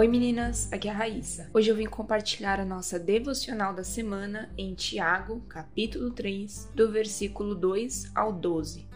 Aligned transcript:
Oi 0.00 0.08
meninas, 0.08 0.66
aqui 0.72 0.88
é 0.88 0.90
a 0.90 0.94
Raíssa. 0.94 1.50
Hoje 1.52 1.70
eu 1.70 1.76
vim 1.76 1.84
compartilhar 1.84 2.58
a 2.58 2.64
nossa 2.64 2.98
devocional 2.98 3.74
da 3.74 3.84
semana 3.84 4.50
em 4.56 4.72
Tiago, 4.72 5.42
capítulo 5.46 6.10
3, 6.10 6.70
do 6.74 6.90
versículo 6.90 7.54
2 7.54 8.10
ao 8.14 8.32
12. 8.32 8.88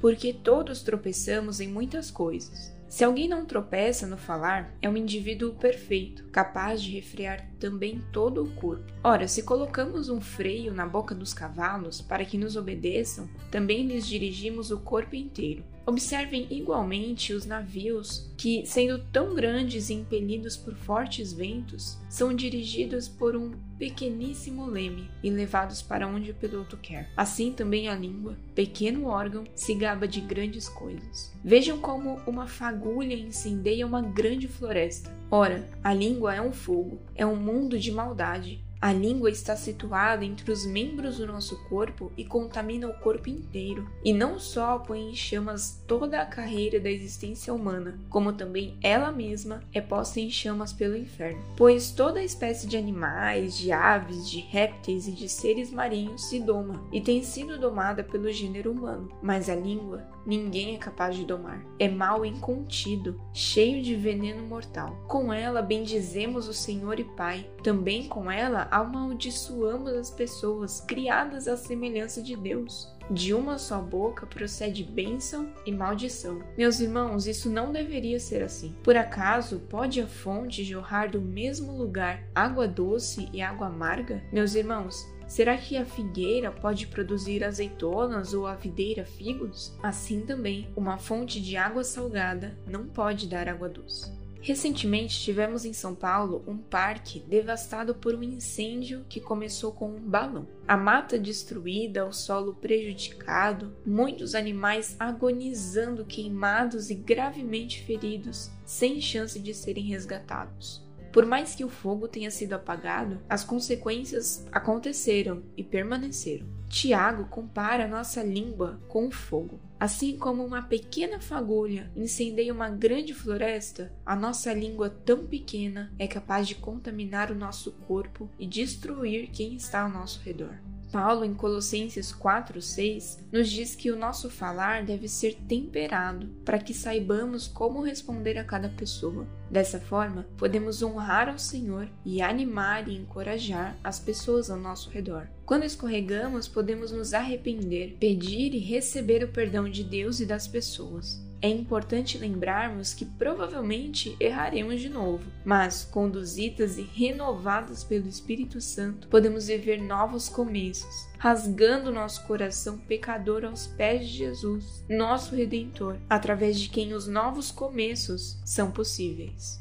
Porque 0.00 0.32
todos 0.32 0.80
tropeçamos 0.80 1.58
em 1.58 1.66
muitas 1.66 2.08
coisas. 2.08 2.72
Se 2.88 3.02
alguém 3.02 3.28
não 3.28 3.44
tropeça 3.44 4.06
no 4.06 4.16
falar, 4.16 4.74
é 4.80 4.88
um 4.88 4.96
indivíduo 4.96 5.54
perfeito, 5.54 6.24
capaz 6.26 6.80
de 6.82 6.92
refrear 6.92 7.48
também 7.58 8.02
todo 8.12 8.42
o 8.42 8.50
corpo. 8.52 8.92
Ora, 9.02 9.26
se 9.26 9.42
colocamos 9.42 10.08
um 10.08 10.20
freio 10.20 10.72
na 10.72 10.86
boca 10.86 11.14
dos 11.14 11.34
cavalos 11.34 12.00
para 12.00 12.24
que 12.24 12.38
nos 12.38 12.56
obedeçam, 12.56 13.28
também 13.50 13.86
lhes 13.86 14.06
dirigimos 14.06 14.70
o 14.70 14.78
corpo 14.78 15.16
inteiro. 15.16 15.64
Observem 15.86 16.46
igualmente 16.50 17.34
os 17.34 17.44
navios 17.44 18.32
que, 18.38 18.64
sendo 18.64 18.98
tão 19.12 19.34
grandes 19.34 19.90
e 19.90 19.94
impelidos 19.94 20.56
por 20.56 20.74
fortes 20.74 21.30
ventos, 21.30 21.98
são 22.08 22.34
dirigidos 22.34 23.06
por 23.06 23.36
um 23.36 23.52
pequeníssimo 23.78 24.64
leme 24.64 25.10
e 25.22 25.28
levados 25.28 25.82
para 25.82 26.06
onde 26.06 26.30
o 26.30 26.34
piloto 26.34 26.78
quer. 26.78 27.10
Assim 27.14 27.52
também 27.52 27.88
a 27.88 27.94
língua, 27.94 28.38
pequeno 28.54 29.08
órgão, 29.08 29.44
se 29.54 29.74
gaba 29.74 30.08
de 30.08 30.22
grandes 30.22 30.70
coisas. 30.70 31.34
Vejam 31.44 31.78
como 31.78 32.18
uma 32.26 32.46
fagulha 32.74 33.14
incendeia 33.14 33.86
uma 33.86 34.02
grande 34.02 34.48
floresta. 34.48 35.16
Ora, 35.30 35.64
a 35.82 35.94
língua 35.94 36.34
é 36.34 36.42
um 36.42 36.52
fogo, 36.52 37.00
é 37.14 37.24
um 37.24 37.36
mundo 37.36 37.78
de 37.78 37.92
maldade. 37.92 38.63
A 38.84 38.92
língua 38.92 39.30
está 39.30 39.56
situada 39.56 40.26
entre 40.26 40.52
os 40.52 40.66
membros 40.66 41.16
do 41.16 41.26
nosso 41.26 41.56
corpo 41.70 42.12
e 42.18 42.22
contamina 42.22 42.86
o 42.86 42.92
corpo 42.98 43.30
inteiro, 43.30 43.88
e 44.04 44.12
não 44.12 44.38
só 44.38 44.78
põe 44.78 45.08
em 45.08 45.14
chamas 45.14 45.82
toda 45.86 46.20
a 46.20 46.26
carreira 46.26 46.78
da 46.78 46.90
existência 46.90 47.54
humana, 47.54 47.98
como 48.10 48.34
também 48.34 48.76
ela 48.82 49.10
mesma 49.10 49.62
é 49.72 49.80
posta 49.80 50.20
em 50.20 50.28
chamas 50.28 50.70
pelo 50.70 50.98
inferno. 50.98 51.42
Pois 51.56 51.92
toda 51.92 52.22
espécie 52.22 52.66
de 52.66 52.76
animais, 52.76 53.56
de 53.56 53.72
aves, 53.72 54.28
de 54.28 54.40
répteis 54.40 55.08
e 55.08 55.12
de 55.12 55.30
seres 55.30 55.72
marinhos 55.72 56.26
se 56.26 56.38
doma 56.38 56.86
e 56.92 57.00
tem 57.00 57.22
sido 57.22 57.58
domada 57.58 58.04
pelo 58.04 58.30
gênero 58.30 58.70
humano, 58.70 59.08
mas 59.22 59.48
a 59.48 59.56
língua 59.56 60.06
ninguém 60.26 60.74
é 60.74 60.78
capaz 60.78 61.16
de 61.16 61.24
domar. 61.24 61.64
É 61.78 61.88
mal 61.88 62.24
incontido, 62.24 63.20
cheio 63.32 63.82
de 63.82 63.94
veneno 63.94 64.42
mortal. 64.46 64.96
Com 65.06 65.32
ela 65.32 65.62
bendizemos 65.62 66.48
o 66.48 66.54
Senhor 66.54 66.98
e 66.98 67.04
Pai, 67.04 67.46
também 67.62 68.08
com 68.08 68.30
ela 68.30 68.68
amaldiçoamos 68.74 69.92
as 69.92 70.10
pessoas 70.10 70.80
criadas 70.80 71.46
à 71.46 71.56
semelhança 71.56 72.20
de 72.20 72.34
Deus. 72.34 72.92
De 73.08 73.32
uma 73.32 73.56
só 73.56 73.80
boca 73.80 74.26
procede 74.26 74.82
bênção 74.82 75.52
e 75.64 75.70
maldição. 75.70 76.42
Meus 76.58 76.80
irmãos, 76.80 77.28
isso 77.28 77.48
não 77.48 77.70
deveria 77.70 78.18
ser 78.18 78.42
assim. 78.42 78.74
Por 78.82 78.96
acaso 78.96 79.60
pode 79.70 80.00
a 80.00 80.08
fonte 80.08 80.64
jorrar 80.64 81.08
do 81.08 81.20
mesmo 81.20 81.76
lugar 81.76 82.24
água 82.34 82.66
doce 82.66 83.28
e 83.32 83.40
água 83.40 83.68
amarga? 83.68 84.24
Meus 84.32 84.56
irmãos, 84.56 85.06
Será 85.26 85.56
que 85.56 85.74
a 85.76 85.86
figueira 85.86 86.50
pode 86.52 86.86
produzir 86.86 87.42
azeitonas 87.42 88.34
ou 88.34 88.46
a 88.46 88.54
videira 88.54 89.06
figos? 89.06 89.74
Assim 89.82 90.20
também, 90.20 90.68
uma 90.76 90.98
fonte 90.98 91.40
de 91.40 91.56
água 91.56 91.82
salgada 91.82 92.58
não 92.66 92.86
pode 92.86 93.26
dar 93.26 93.48
água 93.48 93.68
doce. 93.68 94.12
Recentemente 94.44 95.22
tivemos 95.22 95.64
em 95.64 95.72
São 95.72 95.94
Paulo 95.94 96.44
um 96.46 96.58
parque 96.58 97.18
devastado 97.18 97.94
por 97.94 98.14
um 98.14 98.22
incêndio 98.22 99.02
que 99.08 99.18
começou 99.18 99.72
com 99.72 99.88
um 99.88 99.98
balão. 99.98 100.46
A 100.68 100.76
mata 100.76 101.18
destruída, 101.18 102.04
o 102.04 102.12
solo 102.12 102.52
prejudicado, 102.52 103.74
muitos 103.86 104.34
animais 104.34 104.96
agonizando, 105.00 106.04
queimados 106.04 106.90
e 106.90 106.94
gravemente 106.94 107.82
feridos, 107.84 108.50
sem 108.66 109.00
chance 109.00 109.40
de 109.40 109.54
serem 109.54 109.84
resgatados. 109.84 110.83
Por 111.14 111.24
mais 111.24 111.54
que 111.54 111.64
o 111.64 111.68
fogo 111.68 112.08
tenha 112.08 112.28
sido 112.28 112.54
apagado, 112.54 113.20
as 113.28 113.44
consequências 113.44 114.44
aconteceram 114.50 115.44
e 115.56 115.62
permaneceram. 115.62 116.44
Tiago 116.68 117.26
compara 117.26 117.86
nossa 117.86 118.20
língua 118.20 118.80
com 118.88 119.06
o 119.06 119.12
fogo. 119.12 119.60
Assim 119.78 120.18
como 120.18 120.44
uma 120.44 120.60
pequena 120.60 121.20
fagulha 121.20 121.88
incendeia 121.94 122.52
uma 122.52 122.68
grande 122.68 123.14
floresta, 123.14 123.92
a 124.04 124.16
nossa 124.16 124.52
língua 124.52 124.90
tão 124.90 125.24
pequena 125.24 125.94
é 126.00 126.08
capaz 126.08 126.48
de 126.48 126.56
contaminar 126.56 127.30
o 127.30 127.36
nosso 127.36 127.70
corpo 127.86 128.28
e 128.36 128.44
destruir 128.44 129.30
quem 129.30 129.54
está 129.54 129.82
ao 129.82 129.90
nosso 129.90 130.20
redor. 130.20 130.58
Paulo, 130.94 131.24
em 131.24 131.34
Colossenses 131.34 132.12
4:6, 132.12 133.18
nos 133.32 133.50
diz 133.50 133.74
que 133.74 133.90
o 133.90 133.96
nosso 133.96 134.30
falar 134.30 134.84
deve 134.84 135.08
ser 135.08 135.34
temperado 135.34 136.28
para 136.44 136.60
que 136.60 136.72
saibamos 136.72 137.48
como 137.48 137.82
responder 137.82 138.38
a 138.38 138.44
cada 138.44 138.68
pessoa. 138.68 139.26
Dessa 139.50 139.80
forma, 139.80 140.24
podemos 140.36 140.84
honrar 140.84 141.28
ao 141.28 141.36
Senhor 141.36 141.88
e 142.04 142.22
animar 142.22 142.88
e 142.88 142.94
encorajar 142.94 143.76
as 143.82 143.98
pessoas 143.98 144.48
ao 144.48 144.56
nosso 144.56 144.88
redor. 144.88 145.26
Quando 145.44 145.64
escorregamos, 145.64 146.46
podemos 146.46 146.92
nos 146.92 147.12
arrepender, 147.12 147.96
pedir 147.98 148.54
e 148.54 148.60
receber 148.60 149.24
o 149.24 149.32
perdão 149.32 149.68
de 149.68 149.82
Deus 149.82 150.20
e 150.20 150.26
das 150.26 150.46
pessoas. 150.46 151.20
É 151.44 151.48
importante 151.48 152.16
lembrarmos 152.16 152.94
que 152.94 153.04
provavelmente 153.04 154.16
erraremos 154.18 154.80
de 154.80 154.88
novo, 154.88 155.30
mas 155.44 155.84
conduzidas 155.84 156.78
e 156.78 156.82
renovadas 156.82 157.84
pelo 157.84 158.08
Espírito 158.08 158.62
Santo, 158.62 159.08
podemos 159.08 159.48
viver 159.48 159.78
novos 159.82 160.26
começos, 160.26 161.06
rasgando 161.18 161.92
nosso 161.92 162.26
coração 162.26 162.78
pecador 162.78 163.44
aos 163.44 163.66
pés 163.66 164.08
de 164.08 164.16
Jesus, 164.16 164.86
nosso 164.88 165.36
Redentor, 165.36 165.98
através 166.08 166.58
de 166.58 166.70
quem 166.70 166.94
os 166.94 167.06
novos 167.06 167.50
começos 167.50 168.40
são 168.42 168.70
possíveis. 168.70 169.60